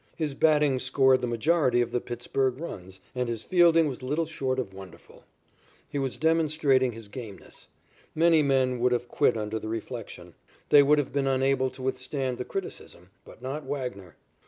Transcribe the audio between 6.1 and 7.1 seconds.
demonstrating his